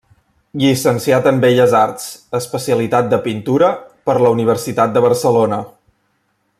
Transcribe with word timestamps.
Llicenciat 0.61 1.27
en 1.31 1.41
Belles 1.43 1.75
Arts, 1.79 2.07
especialitat 2.39 3.11
de 3.13 3.21
pintura, 3.27 3.69
per 4.11 4.19
la 4.25 4.35
Universitat 4.39 4.97
de 4.97 5.05
Barcelona. 5.09 5.65